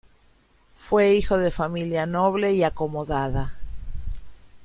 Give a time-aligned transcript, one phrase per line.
[0.77, 3.53] Fue hijo de familia noble y acomodada.